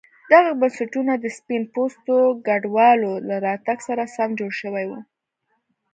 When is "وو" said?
4.89-4.99